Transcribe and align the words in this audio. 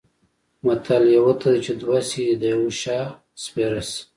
متل: 0.65 1.03
یوه 1.15 1.33
ته 1.41 1.49
چې 1.65 1.71
دوه 1.81 1.99
شي 2.09 2.25
د 2.41 2.43
یوه 2.53 2.71
شا 2.81 2.99
سپېره 3.43 3.81
شي. 3.89 4.01